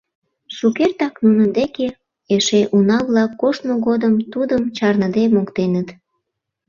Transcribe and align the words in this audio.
Шукертак, 0.55 1.13
нунын 1.23 1.49
деке 1.59 1.87
эше 2.35 2.61
уна-влак 2.75 3.31
коштмо 3.41 3.75
годым, 3.87 4.13
тудым 4.33 4.61
чарныде 4.77 5.23
моктеныт. 5.35 5.87